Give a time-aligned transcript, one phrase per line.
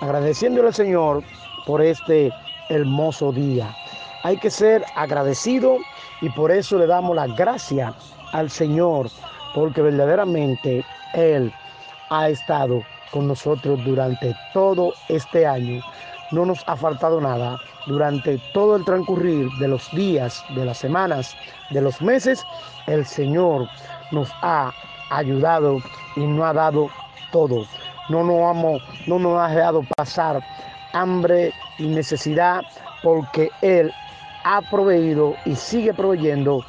[0.00, 1.22] agradeciéndole al Señor
[1.66, 2.32] por este
[2.68, 3.74] hermoso día.
[4.22, 5.78] Hay que ser agradecido
[6.20, 7.94] y por eso le damos la gracia
[8.32, 9.08] al Señor,
[9.54, 11.52] porque verdaderamente Él
[12.10, 12.82] ha estado
[13.12, 15.80] con nosotros durante todo este año.
[16.32, 21.36] No nos ha faltado nada durante todo el transcurrir de los días, de las semanas,
[21.70, 22.44] de los meses.
[22.86, 23.68] El Señor
[24.10, 24.72] nos ha
[25.10, 25.78] ayudado
[26.16, 26.90] y nos ha dado
[27.30, 27.64] todo.
[28.08, 30.42] No nos, no nos ha dejado pasar
[30.92, 32.62] hambre y necesidad
[33.02, 33.92] porque Él
[34.44, 36.64] ha proveído y sigue proveyendo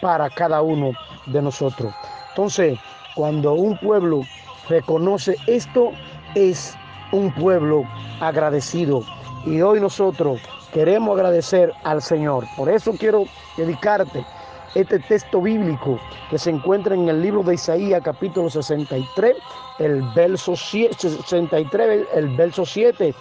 [0.00, 0.92] para cada uno
[1.26, 1.94] de nosotros.
[2.30, 2.78] Entonces,
[3.14, 4.22] cuando un pueblo
[4.68, 5.92] reconoce esto,
[6.34, 6.76] es
[7.12, 7.84] un pueblo
[8.20, 9.02] agradecido.
[9.46, 10.40] Y hoy nosotros
[10.72, 12.44] queremos agradecer al Señor.
[12.56, 13.24] Por eso quiero
[13.56, 14.24] dedicarte
[14.74, 15.98] este texto bíblico
[16.30, 19.36] que se encuentra en el libro de Isaías capítulo 63,
[19.78, 23.14] el verso 63, el verso 7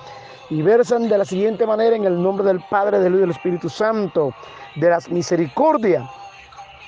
[0.50, 3.32] y versan de la siguiente manera en el nombre del Padre, del Hijo y del
[3.32, 4.34] Espíritu Santo,
[4.76, 6.10] de las misericordias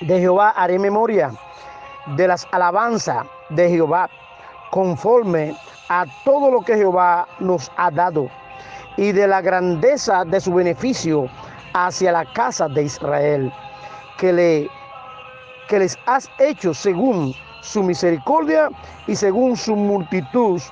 [0.00, 1.32] de Jehová haré memoria,
[2.16, 4.10] de las alabanzas de Jehová,
[4.70, 5.54] conforme
[5.88, 8.28] a todo lo que Jehová nos ha dado,
[8.96, 11.26] y de la grandeza de su beneficio
[11.72, 13.52] hacia la casa de Israel,
[14.22, 14.70] que, le,
[15.68, 18.68] que les has hecho según su misericordia
[19.08, 20.62] y según su multitud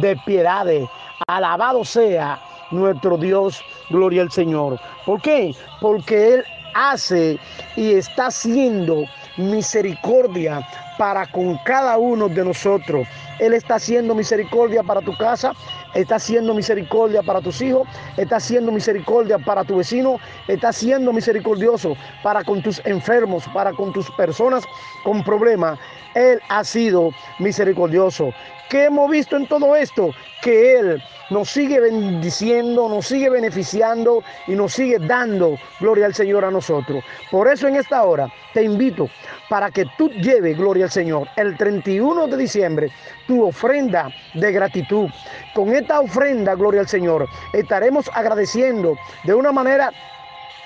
[0.00, 0.88] de piedades
[1.28, 4.80] Alabado sea nuestro Dios, gloria al Señor.
[5.04, 5.54] ¿Por qué?
[5.82, 7.38] Porque Él hace
[7.76, 9.04] y está haciendo
[9.36, 10.66] misericordia
[10.98, 13.06] para con cada uno de nosotros.
[13.38, 15.52] Él está haciendo misericordia para tu casa,
[15.94, 20.18] está haciendo misericordia para tus hijos, está haciendo misericordia para tu vecino,
[20.48, 24.64] está haciendo misericordioso para con tus enfermos, para con tus personas
[25.02, 25.78] con problemas.
[26.14, 28.32] Él ha sido misericordioso.
[28.68, 30.10] ¿Qué hemos visto en todo esto?
[30.42, 36.44] Que Él nos sigue bendiciendo, nos sigue beneficiando y nos sigue dando gloria al Señor
[36.44, 37.04] a nosotros.
[37.30, 39.08] Por eso en esta hora te invito
[39.48, 42.90] para que tú lleves gloria al Señor el 31 de diciembre
[43.26, 45.08] tu ofrenda de gratitud.
[45.54, 49.92] Con esta ofrenda, gloria al Señor, estaremos agradeciendo de una manera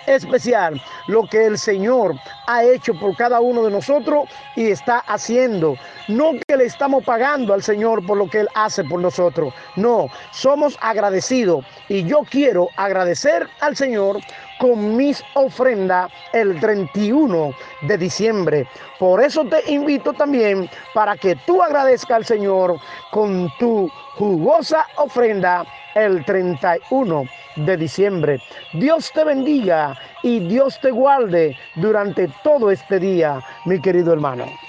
[0.08, 2.14] especial lo que el Señor
[2.46, 5.76] ha hecho por cada uno de nosotros y está haciendo.
[6.08, 9.52] No que le estamos pagando al Señor por lo que Él hace por nosotros.
[9.76, 14.18] No, somos agradecidos y yo quiero agradecer al Señor
[14.58, 17.52] con mis ofrendas el 31
[17.82, 18.66] de diciembre.
[18.98, 22.78] Por eso te invito también para que tú agradezcas al Señor
[23.12, 25.64] con tu jugosa ofrenda
[25.94, 27.24] el 31
[27.56, 28.40] de diciembre.
[28.72, 34.67] Dios te bendiga y Dios te guarde durante todo este día, mi querido hermano.